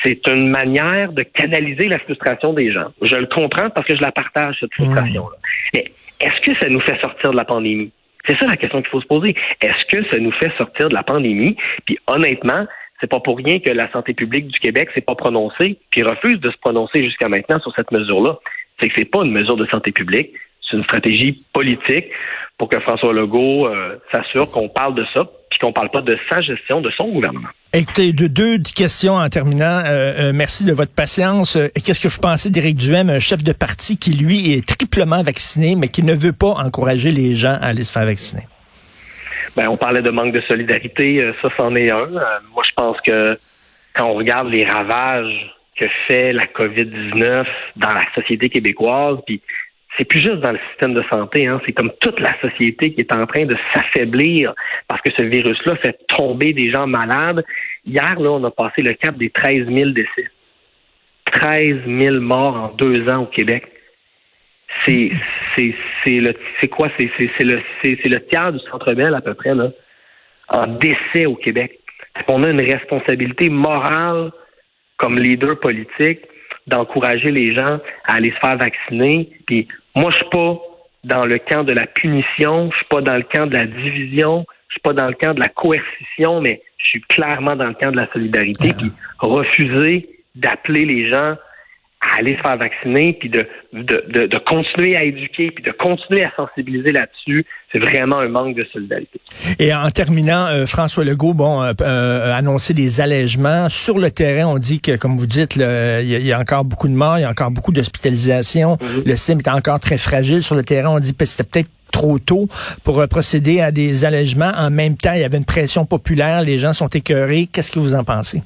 c'est 0.03 0.27
une 0.27 0.50
manière 0.50 1.12
de 1.12 1.22
canaliser 1.22 1.88
la 1.88 2.00
frustration 2.00 2.53
des 2.53 2.72
gens. 2.72 2.91
Je 3.01 3.15
le 3.15 3.27
comprends 3.27 3.70
parce 3.70 3.86
que 3.88 3.96
je 3.96 4.01
la 4.01 4.12
partage, 4.12 4.58
cette 4.60 4.74
frustration-là. 4.74 5.38
Mais 5.74 5.86
est-ce 6.20 6.41
que 6.41 6.58
ça 6.58 6.67
nous 6.70 6.79
fait 6.79 7.00
sortir 7.00 7.31
de 7.31 7.38
la 7.38 7.46
pandémie? 7.46 7.91
C'est 8.27 8.38
ça 8.39 8.48
la 8.48 8.58
question 8.58 8.81
qu'il 8.81 8.89
faut 8.89 9.01
se 9.01 9.08
poser. 9.08 9.36
Est-ce 9.62 9.86
que 9.86 10.03
ça 10.10 10.17
nous 10.17 10.31
fait 10.31 10.51
sortir 10.58 10.89
de 10.89 10.96
la 10.96 11.03
pandémie? 11.03 11.55
Puis 11.86 11.98
honnêtement, 12.08 12.65
c'est 13.00 13.10
pas 13.10 13.20
pour 13.20 13.38
rien 13.38 13.60
que 13.60 13.70
la 13.70 13.91
santé 13.91 14.13
publique 14.13 14.48
du 14.48 14.60
Québec 14.60 14.89
s'est 14.93 15.01
pas 15.01 15.15
prononcée, 15.15 15.77
puis 15.91 16.03
refuse 16.03 16.39
de 16.39 16.50
se 16.50 16.58
prononcer 16.58 17.03
jusqu'à 17.03 17.29
maintenant 17.29 17.60
sur 17.60 17.74
cette 17.75 17.91
mesure-là. 17.91 18.39
C'est 18.79 18.89
que 18.89 18.93
c'est 18.96 19.10
pas 19.10 19.24
une 19.24 19.31
mesure 19.31 19.58
de 19.58 19.65
santé 19.67 19.91
publique, 19.91 20.34
c'est 20.72 20.78
une 20.78 20.84
stratégie 20.84 21.44
politique 21.54 22.06
pour 22.58 22.70
que 22.70 22.80
François 22.80 23.13
Legault 23.13 23.68
euh, 23.68 24.00
s'assure 24.12 24.50
qu'on 24.51 24.70
parle 24.70 24.96
de 24.96 25.06
ça, 25.13 25.25
puis 25.50 25.60
qu'on 25.60 25.74
parle 25.74 25.90
pas 25.90 26.01
de 26.01 26.18
sa 26.30 26.42
gestion 26.42 26.80
de 26.82 26.92
son 26.92 27.10
gouvernement. 27.10 27.50
Écoutez, 27.74 28.13
deux, 28.13 28.30
deux 28.30 28.58
questions 28.75 29.16
en 29.16 29.28
terminant. 29.30 29.82
Euh, 29.86 30.30
euh, 30.30 30.32
merci 30.34 30.63
de 30.63 30.72
votre 30.72 30.94
patience. 30.94 31.58
Qu'est-ce 31.84 32.00
que 32.00 32.08
vous 32.08 32.22
pensez 32.22 32.50
d'Éric 32.50 32.78
Duhem, 32.78 33.10
un 33.10 33.20
chef 33.20 33.44
de 33.44 33.54
parti 33.54 33.98
qui, 33.98 34.13
lui, 34.13 34.54
est 34.54 34.68
triplement 34.68 35.24
vacciné, 35.24 35.75
mais 35.75 35.88
qui 35.88 36.04
ne 36.04 36.13
veut 36.13 36.34
pas 36.34 36.51
encourager 36.51 37.12
les 37.12 37.34
gens 37.34 37.58
à 37.62 37.68
aller 37.68 37.84
se 37.84 37.92
faire 37.92 38.06
vacciner? 38.06 38.44
Ben, 39.56 39.68
on 39.68 39.78
parlait 39.78 40.01
de 40.01 40.12
manque 40.12 40.34
de 40.34 40.42
solidarité. 40.42 41.22
Ça, 41.42 41.50
c'en 41.58 41.75
est 41.75 41.92
un. 41.92 42.08
moi, 42.08 42.63
je 42.63 42.74
pense 42.75 42.98
que 43.01 43.38
quand 43.96 44.06
on 44.06 44.13
regarde 44.13 44.50
les 44.50 44.66
ravages 44.66 45.51
que 45.75 45.86
fait 46.08 46.32
la 46.32 46.44
COVID-19 46.44 47.46
dans 47.75 47.90
la 47.90 48.06
société 48.13 48.50
québécoise, 48.50 49.18
puis 49.25 49.42
c'est 49.98 50.06
plus 50.06 50.20
juste 50.20 50.40
dans 50.40 50.52
le 50.52 50.60
système 50.70 50.94
de 50.94 51.04
santé, 51.12 51.48
hein, 51.48 51.62
c'est 51.66 51.74
comme 51.74 51.92
toute 52.00 52.20
la 52.20 52.40
société 52.40 52.94
qui 52.94 53.02
est 53.02 53.14
en 53.14 53.26
train 53.26 53.46
de 53.46 53.56
s'affaiblir 53.74 54.54
parce 54.88 55.02
que 55.02 55.12
ce 55.12 55.22
virus-là 55.22 55.76
fait 55.78 56.00
tomber 56.08 56.54
des 56.54 56.72
gens 56.72 56.88
malades. 56.88 57.44
Hier, 57.86 58.20
là, 58.20 58.32
on 58.32 58.44
a 58.44 58.52
passé 58.52 58.82
le 58.82 58.94
cap 58.94 59.18
des 59.18 59.30
13 59.30 59.68
000 59.68 59.92
décès. 59.92 60.30
13 61.32 61.88
000 61.88 62.20
morts 62.20 62.56
en 62.56 62.68
deux 62.70 63.08
ans 63.10 63.24
au 63.24 63.26
Québec. 63.26 63.68
C'est 64.86 65.12
c'est 65.56 66.20
le 66.20 66.34
c'est 66.60 66.70
quoi? 66.70 66.90
C'est 66.98 67.10
c'est 67.18 67.44
le 67.44 67.62
c'est 67.84 68.06
le 68.06 68.26
tiers 68.26 68.54
du 68.54 68.60
Centre 68.72 68.94
Bell 68.94 69.14
à 69.14 69.22
peu 69.22 69.34
près 69.34 69.54
là 69.54 69.72
en 70.48 70.68
décès 70.68 71.26
au 71.26 71.36
Québec. 71.36 71.80
On 72.28 72.44
a 72.44 72.50
une 72.50 72.62
responsabilité 72.62 73.50
morale 73.50 74.32
comme 74.98 75.18
leader 75.18 75.60
politique 75.60 76.22
d'encourager 76.68 77.32
les 77.32 77.56
gens 77.56 77.80
à 78.06 78.15
aller 78.15 78.32
se 78.32 78.39
faire 78.39 78.58
vacciner. 78.58 79.30
Puis 79.46 79.68
moi, 79.96 80.12
je 80.12 80.18
suis 80.18 80.30
pas 80.32 80.60
dans 81.03 81.25
le 81.25 81.38
camp 81.38 81.63
de 81.63 81.74
la 81.74 81.88
punition, 81.88 82.70
je 82.72 82.77
suis 82.77 82.86
pas 82.86 83.01
dans 83.01 83.15
le 83.15 83.24
camp 83.24 83.48
de 83.48 83.53
la 83.53 83.65
division, 83.65 84.46
je 84.68 84.74
suis 84.74 84.82
pas 84.82 84.94
dans 84.94 85.08
le 85.08 85.15
camp 85.15 85.34
de 85.34 85.39
la 85.39 85.50
coercition, 85.50 86.41
mais 86.41 86.62
je 86.77 86.88
suis 86.89 87.01
clairement 87.01 87.56
dans 87.56 87.68
le 87.68 87.74
camp 87.74 87.91
de 87.91 87.98
la 87.98 88.12
solidarité. 88.12 88.74
Puis 88.77 88.91
refuser 89.20 90.10
d'appeler 90.36 90.86
les 90.86 91.12
gens 91.12 91.36
à 92.12 92.20
aller 92.20 92.36
se 92.36 92.41
faire 92.41 92.58
vacciner, 92.58 93.13
puis 93.13 93.30
de, 93.30 93.48
de, 93.74 94.27
de, 94.27 94.38
continuer 94.39 94.98
à 94.98 95.03
éduquer, 95.03 95.51
puis 95.51 95.63
de 95.63 95.72
continuer 95.72 96.24
à 96.24 96.32
sensibiliser 96.36 96.91
là-dessus, 96.91 97.46
c'est 97.72 97.80
vraiment 97.80 98.20
un 98.20 98.27
manque 98.27 98.56
de 98.56 98.65
solidarité. 98.72 99.20
Et 99.60 99.74
en 99.74 99.89
terminant, 99.91 100.48
euh, 100.48 100.65
François 100.65 101.06
Legault, 101.06 101.34
bon, 101.34 101.62
euh, 101.62 101.74
euh, 101.82 102.34
annoncé 102.34 102.74
des 102.74 103.00
allègements. 103.01 103.70
Sur 103.70 103.98
le 103.98 104.12
terrain, 104.12 104.48
on 104.48 104.58
dit 104.58 104.82
que, 104.82 104.98
comme 104.98 105.18
vous 105.18 105.27
dites, 105.27 105.56
il 105.56 105.62
y, 105.62 106.34
a 106.34 106.39
encore 106.39 106.65
beaucoup 106.65 106.88
de 106.88 106.94
morts, 106.94 107.18
il 107.18 107.22
y 107.22 107.25
a 107.25 107.30
encore 107.30 107.51
beaucoup 107.51 107.72
d'hospitalisations. 107.72 108.75
Mm-hmm. 108.75 109.06
Le 109.06 109.15
système 109.15 109.39
est 109.39 109.50
encore 109.50 109.80
très 109.80 109.98
fragile. 109.98 110.44
Sur 110.44 110.56
le 110.56 110.63
terrain, 110.63 110.89
on 110.89 111.00
dit 111.00 111.15
que 111.15 111.25
c'était 111.25 111.44
peut-être 111.44 111.70
trop 111.91 112.20
tôt 112.20 112.48
pour 112.84 113.06
procéder 113.08 113.62
à 113.62 113.72
des 113.72 114.06
allègements. 114.06 114.51
En 114.56 114.70
même 114.70 114.98
temps, 114.98 115.13
il 115.13 115.22
y 115.22 115.24
avait 115.25 115.38
une 115.38 115.46
pression 115.46 115.86
populaire, 115.86 116.41
les 116.41 116.58
gens 116.58 116.74
sont 116.74 116.88
écœurés. 116.88 117.48
Qu'est-ce 117.51 117.72
que 117.72 117.80
vous 117.80 117.96
en 117.96 118.03
pensez? 118.03 118.41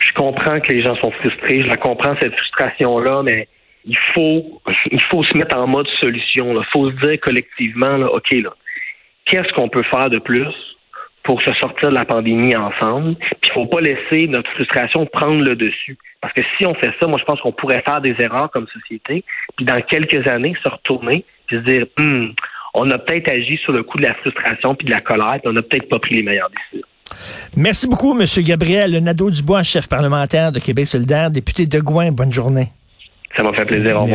Je 0.00 0.12
comprends 0.12 0.60
que 0.60 0.72
les 0.72 0.80
gens 0.80 0.96
sont 0.96 1.10
frustrés, 1.10 1.60
je 1.60 1.66
la 1.66 1.76
comprends 1.76 2.14
cette 2.20 2.34
frustration-là, 2.34 3.22
mais 3.22 3.48
il 3.86 3.98
faut, 4.14 4.60
il 4.90 5.00
faut 5.00 5.22
se 5.24 5.36
mettre 5.36 5.56
en 5.56 5.66
mode 5.66 5.86
solution. 6.00 6.52
Il 6.52 6.66
faut 6.72 6.90
se 6.90 6.96
dire 6.96 7.20
collectivement, 7.20 7.96
OK, 8.12 8.30
là, 8.32 8.50
qu'est-ce 9.24 9.52
qu'on 9.52 9.68
peut 9.68 9.84
faire 9.84 10.10
de 10.10 10.18
plus 10.18 10.52
pour 11.22 11.40
se 11.42 11.52
sortir 11.54 11.90
de 11.90 11.94
la 11.94 12.04
pandémie 12.04 12.56
ensemble? 12.56 13.16
Puis 13.16 13.50
il 13.50 13.52
faut 13.52 13.66
pas 13.66 13.80
laisser 13.80 14.26
notre 14.26 14.50
frustration 14.52 15.06
prendre 15.06 15.42
le 15.42 15.54
dessus. 15.54 15.96
Parce 16.20 16.32
que 16.32 16.42
si 16.56 16.66
on 16.66 16.74
fait 16.74 16.92
ça, 17.00 17.06
moi 17.06 17.18
je 17.18 17.24
pense 17.24 17.40
qu'on 17.40 17.52
pourrait 17.52 17.82
faire 17.86 18.00
des 18.00 18.16
erreurs 18.18 18.50
comme 18.50 18.66
société, 18.68 19.24
puis 19.56 19.64
dans 19.64 19.80
quelques 19.82 20.26
années 20.28 20.54
se 20.62 20.68
retourner, 20.68 21.24
puis 21.46 21.58
se 21.58 21.62
dire, 21.62 21.86
hum, 21.98 22.32
on 22.74 22.90
a 22.90 22.98
peut-être 22.98 23.28
agi 23.28 23.56
sur 23.58 23.72
le 23.72 23.82
coup 23.82 23.98
de 23.98 24.02
la 24.02 24.14
frustration 24.14 24.74
puis 24.74 24.86
de 24.86 24.90
la 24.90 25.00
colère, 25.00 25.38
puis 25.40 25.46
on 25.46 25.52
n'a 25.52 25.62
peut-être 25.62 25.88
pas 25.88 25.98
pris 25.98 26.16
les 26.16 26.22
meilleures 26.22 26.50
décisions. 26.50 26.86
Merci 27.56 27.86
beaucoup, 27.86 28.18
M. 28.18 28.26
Gabriel 28.44 28.96
Nadeau-Dubois, 28.98 29.62
chef 29.62 29.88
parlementaire 29.88 30.52
de 30.52 30.58
Québec 30.58 30.86
solidaire, 30.86 31.30
député 31.30 31.66
de 31.66 31.80
Gouin. 31.80 32.12
Bonne 32.12 32.32
journée. 32.32 32.72
Ça 33.36 33.42
m'a 33.42 33.52
fait 33.52 33.66
plaisir. 33.66 33.96
Au 33.96 34.00
revoir. 34.00 34.04